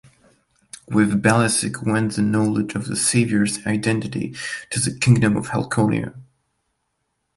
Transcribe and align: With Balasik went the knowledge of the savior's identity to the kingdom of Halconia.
With 0.87 1.21
Balasik 1.21 1.83
went 1.85 2.15
the 2.15 2.23
knowledge 2.23 2.73
of 2.73 2.87
the 2.87 2.95
savior's 2.95 3.63
identity 3.67 4.35
to 4.71 4.79
the 4.79 4.97
kingdom 4.97 5.37
of 5.37 5.49
Halconia. 5.49 6.15